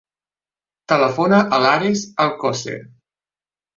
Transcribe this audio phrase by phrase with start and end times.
[0.93, 2.79] Telefona a l'Ares Alcocer.